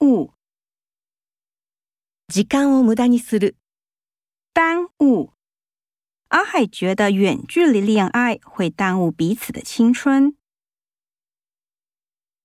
[0.00, 0.30] 误，
[2.28, 3.56] 時間を無駄にする。
[4.54, 5.30] 耽误。
[6.28, 10.36] 阿海觉得远距离恋爱会耽误彼此的青春。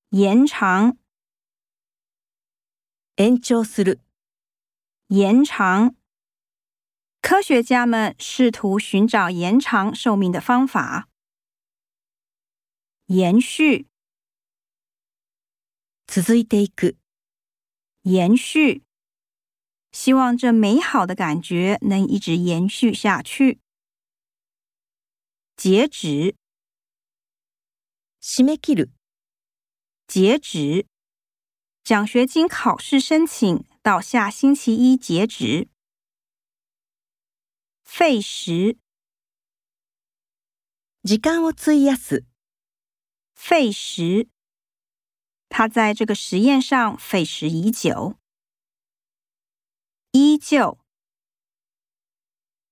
[0.10, 0.98] 延长。
[5.10, 5.96] 延長。
[7.22, 11.08] 科学家们试图寻找延长寿命的方法。
[13.08, 13.88] 延续。
[16.08, 16.98] 続いていく。
[18.08, 18.84] 延续，
[19.92, 23.60] 希望这美好的感觉能一直延续下去。
[25.58, 26.34] 截止，
[28.22, 28.92] しめきる。
[30.08, 30.86] 截止，
[31.84, 35.68] 奖学金考试申请到下星期一截止。
[37.84, 38.78] 费时，
[41.04, 42.24] 時間を費やす。
[43.34, 44.30] 费时。
[45.50, 48.16] 他在这个实验上费时已久，
[50.12, 50.78] 依旧。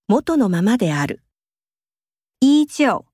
[0.08, 1.22] 元のママである。
[2.41, 3.05] 依旧，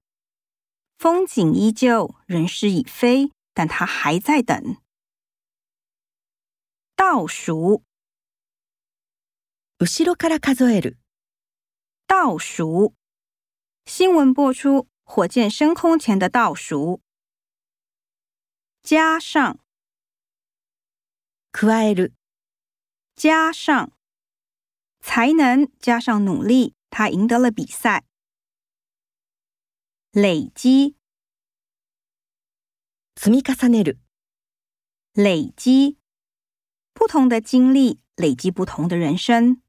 [0.98, 4.78] 风景依旧，人事已非，但他还在等。
[6.98, 7.84] 倒数。
[9.80, 10.98] 後ろから数える。
[12.08, 12.94] 倒数。
[13.86, 17.02] 新闻播出，火箭升空前的倒数。
[18.94, 19.58] 加上，
[21.54, 22.12] 加爱的，
[23.16, 23.94] 加上
[25.00, 28.04] 才能，加上努力，他赢得了比赛。
[30.12, 30.98] 累积，
[33.16, 33.98] 積み重ねる，
[35.14, 35.98] 累积
[36.92, 39.61] 不同的经历，累积不同的人生。